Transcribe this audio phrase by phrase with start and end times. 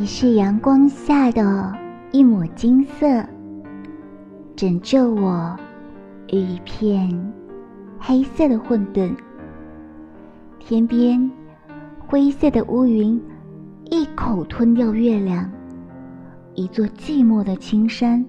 [0.00, 1.76] 你是阳光下的
[2.12, 3.04] 一抹金色，
[4.54, 5.58] 拯救我
[6.28, 7.32] 于一片
[7.98, 9.12] 黑色的混沌。
[10.60, 11.28] 天边
[11.98, 13.20] 灰色的乌云
[13.90, 15.50] 一口吞掉月亮，
[16.54, 18.24] 一座寂寞的青山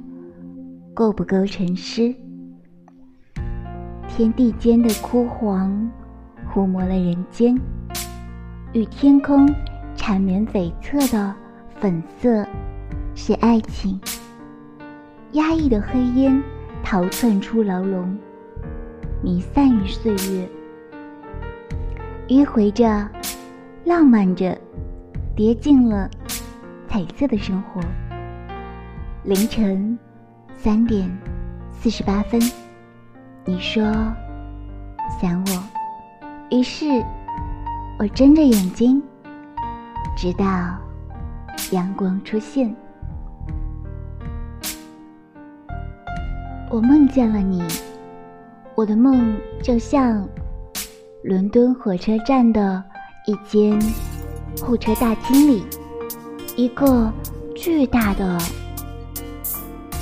[0.96, 2.12] 够不够沉思？
[4.08, 5.88] 天地间的枯黄
[6.52, 7.56] 糊抹了人间，
[8.74, 9.48] 与天空
[9.96, 11.36] 缠绵悱恻的
[11.80, 12.46] 粉色
[13.16, 14.00] 是爱情。
[15.34, 16.42] 压抑的黑烟
[16.84, 18.18] 逃窜出牢笼，
[19.22, 20.50] 弥散于岁月，
[22.28, 23.08] 迂回着，
[23.86, 24.58] 浪漫着，
[25.36, 26.10] 跌进了
[26.88, 27.80] 彩色的生活。
[29.24, 29.98] 凌晨
[30.58, 31.10] 三点
[31.72, 32.42] 四十八分。
[33.46, 33.84] 你说
[35.22, 35.64] 想我，
[36.50, 36.86] 于是
[38.00, 39.02] 我睁着眼睛，
[40.18, 40.46] 直到
[41.72, 42.76] 阳光出现。
[46.70, 47.64] 我梦见了你，
[48.76, 50.28] 我的梦就像
[51.24, 52.84] 伦敦火车站的
[53.26, 53.80] 一间
[54.62, 55.64] 候车大厅里，
[56.56, 57.12] 一个
[57.56, 58.38] 巨大的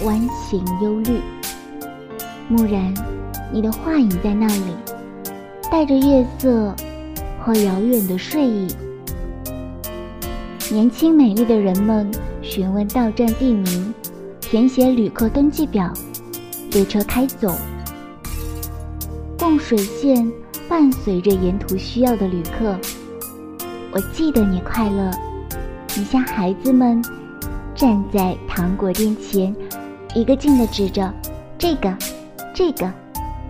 [0.03, 1.19] 弯形忧虑。
[2.49, 2.93] 蓦然。
[3.49, 4.75] 你的画影在那里，
[5.71, 6.75] 带着月色
[7.39, 8.67] 和遥远的睡意。
[10.69, 13.93] 年轻美丽的人们询问到站地名，
[14.41, 15.93] 填写旅客登记表，
[16.71, 17.55] 列车开走。
[19.39, 20.29] 供水线
[20.67, 22.77] 伴随着沿途需要的旅客。
[23.91, 25.09] 我记得你快乐，
[25.95, 27.02] 你像孩子们
[27.73, 29.55] 站在糖果店前，
[30.13, 31.13] 一个劲地指着
[31.57, 31.95] 这个，
[32.53, 32.91] 这个。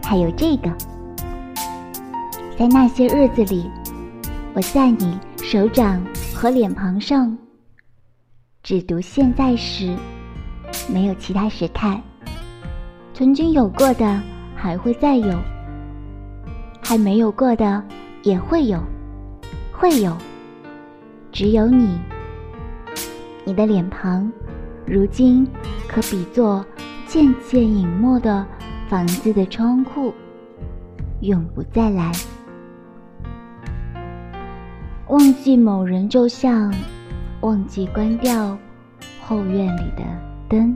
[0.03, 0.71] 还有这个，
[2.57, 3.69] 在那些日子里，
[4.53, 6.02] 我在你手掌
[6.39, 7.35] 和脸庞上
[8.61, 9.98] 只读现在时，
[10.87, 11.99] 没有其他时态。
[13.11, 14.21] 曾经有过的
[14.55, 15.36] 还会再有，
[16.80, 17.83] 还没有过的
[18.21, 18.80] 也会有，
[19.71, 20.15] 会有。
[21.31, 21.99] 只有你，
[23.43, 24.31] 你的脸庞，
[24.86, 25.43] 如今
[25.87, 26.64] 可比作
[27.08, 28.45] 渐渐隐没的。
[28.87, 30.14] 房子的窗户
[31.21, 32.11] 永不再来。
[35.09, 36.73] 忘记某人，就像
[37.39, 38.57] 忘记关掉
[39.21, 40.03] 后院里的
[40.49, 40.75] 灯。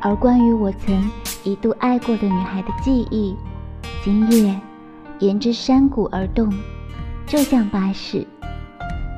[0.00, 1.10] 而关于我曾
[1.42, 3.34] 一度爱过的女孩的记忆，
[4.04, 4.60] 今夜
[5.20, 6.52] 沿着山谷而动，
[7.26, 8.26] 就像巴士，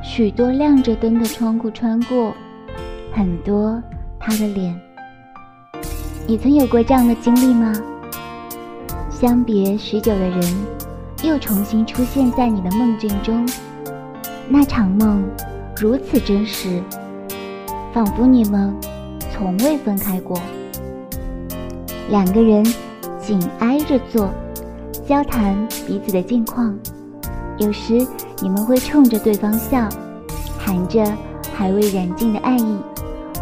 [0.04, 2.32] 许多亮着灯的窗户穿过，
[3.12, 3.82] 很多
[4.20, 4.80] 她的脸。
[6.28, 7.72] 你曾有过这样的经历吗？
[9.10, 10.42] 相别许久的人，
[11.22, 13.46] 又重新出现在你的梦境中。
[14.48, 15.24] 那场梦
[15.76, 16.82] 如此真实，
[17.92, 18.74] 仿佛你们
[19.32, 20.38] 从未分开过。
[22.08, 22.64] 两个人
[23.18, 24.30] 紧挨着坐，
[25.06, 25.54] 交谈
[25.86, 26.76] 彼此的近况。
[27.58, 28.06] 有时
[28.40, 29.88] 你们会冲着对方笑，
[30.58, 31.04] 含着
[31.54, 32.78] 还未燃尽的爱意。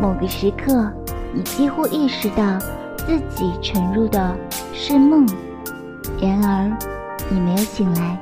[0.00, 0.90] 某个时刻，
[1.32, 2.58] 你几乎意识到。
[3.06, 4.36] 自己沉入的
[4.72, 5.24] 是梦，
[6.20, 6.76] 然而
[7.30, 8.18] 你没有醒来，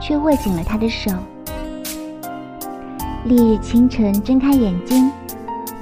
[0.00, 1.10] 却握紧了他的手。
[3.24, 5.10] 烈日清晨，睁开眼睛，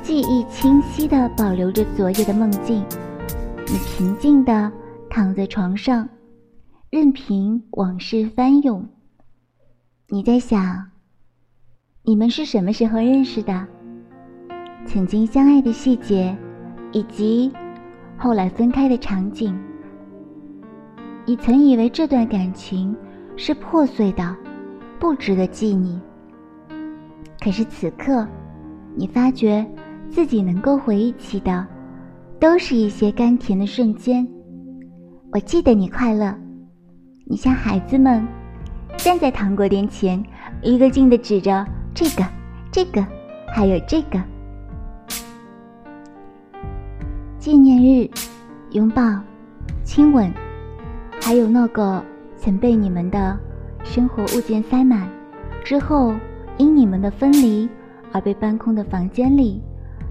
[0.02, 2.84] 记忆清晰地保留着昨夜的梦境。
[3.68, 4.72] 你平静地
[5.08, 6.08] 躺在床上，
[6.90, 8.88] 任凭往事翻涌。
[10.08, 10.90] 你在想，
[12.02, 13.66] 你们是什么时候认识的？
[14.86, 16.36] 曾经相爱的细节，
[16.92, 17.52] 以及。
[18.18, 19.54] 后来分开的场景，
[21.28, 22.96] 你曾以为这段感情
[23.36, 24.36] 是破碎的，
[25.00, 26.00] 不值得记你。
[27.40, 28.24] 可是此刻，
[28.94, 29.66] 你发觉
[30.08, 31.66] 自己能够回忆起的，
[32.38, 34.26] 都是一些甘甜的瞬间。
[35.32, 36.32] 我记得你快乐，
[37.24, 38.24] 你像孩子们，
[38.96, 40.22] 站在糖果店前，
[40.62, 42.24] 一个劲的指着这个、
[42.70, 43.04] 这个，
[43.52, 44.22] 还有这个。
[47.36, 48.08] 纪念日，
[48.70, 49.02] 拥抱，
[49.82, 50.32] 亲吻，
[51.20, 52.02] 还有那个
[52.36, 53.36] 曾被你们的
[53.82, 55.08] 生活物件塞满，
[55.64, 56.14] 之后
[56.56, 57.68] 因你们的分离
[58.12, 59.60] 而被搬空的房间里，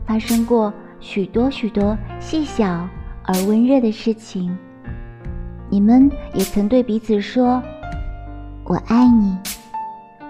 [0.05, 2.87] 发生过许多许多细小
[3.23, 4.55] 而温热的事情。
[5.69, 7.61] 你们也曾对彼此说
[8.65, 9.37] “我爱你”。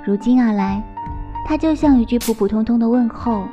[0.06, 0.81] 如今而来，
[1.45, 3.44] 它就像一句普普通通的问候，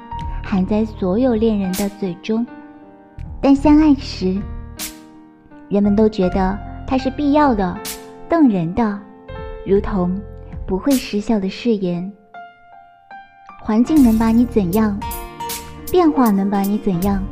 [0.44, 2.46] 含在所有恋人的嘴中。
[3.40, 4.40] 但相爱时，
[5.68, 6.56] 人们都觉得
[6.92, 7.74] 它是必要的、
[8.28, 9.00] 动人的，
[9.64, 10.14] 如同
[10.66, 12.12] 不会失效的誓言。
[13.62, 15.00] 环境能把你怎样？
[15.90, 17.24] 变化能把你怎样？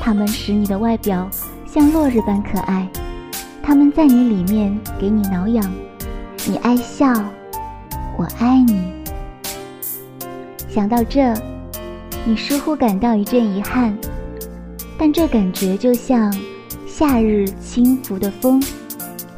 [0.00, 1.28] 它们使你的外表
[1.66, 2.88] 像落日般可爱，
[3.62, 5.70] 它们在你里面给你挠痒。
[6.48, 7.12] 你爱笑，
[8.16, 8.82] 我爱你。
[10.70, 11.34] 想到这，
[12.24, 13.94] 你似乎感到一阵遗憾，
[14.98, 16.34] 但这感觉就像
[16.96, 18.62] 夏日轻拂的风，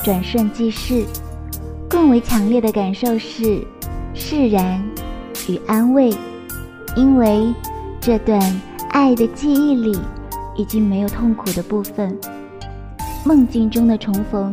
[0.04, 1.06] 转瞬即逝。
[1.88, 3.66] 更为强烈的感受是
[4.12, 4.78] 释然
[5.48, 6.14] 与安慰，
[6.94, 7.54] 因为
[7.98, 8.38] 这段
[8.90, 9.98] 爱的记忆里
[10.54, 12.14] 已经没有痛苦的部分。
[13.24, 14.52] 梦境中的重逢，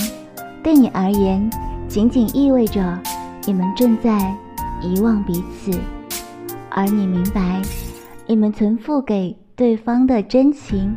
[0.64, 1.50] 对你而言，
[1.90, 2.98] 仅仅意味着
[3.46, 4.34] 你们正在
[4.82, 5.78] 遗忘彼此，
[6.70, 7.62] 而你明白，
[8.28, 10.96] 你们曾付给对方的真情，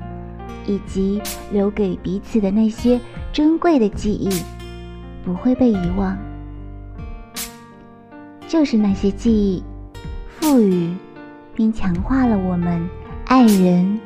[0.66, 1.20] 以及
[1.52, 3.00] 留给彼此的那些
[3.32, 4.31] 珍贵的记忆，
[5.25, 6.16] 不会被遗忘。
[8.48, 9.64] 就是那些记忆，
[10.28, 10.94] 赋予
[11.54, 12.88] 并强化了我们
[13.26, 14.00] 爱人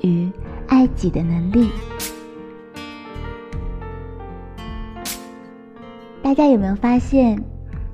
[0.00, 0.30] 与
[0.66, 1.70] 爱己的能力。
[6.22, 7.38] 大家有没有发现，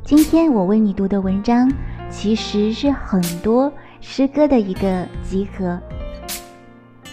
[0.04, 1.68] 今天我为你读的文章
[2.08, 5.80] 其实是很多诗歌的一个集合？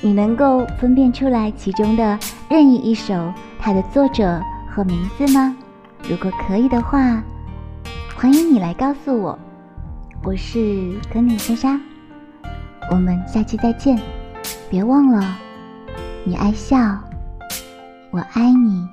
[0.05, 5.55] 你能够分辨出来其中的任意一首它的作者和名字吗？
[6.07, 7.23] 如果可以的话。
[8.15, 9.37] 欢迎你来告诉我，
[10.23, 11.79] 我是可妮莎莎，
[12.91, 13.99] 我们下期再见，
[14.69, 15.35] 别忘了，
[16.23, 16.77] 你爱笑，
[18.11, 18.87] 我爱你。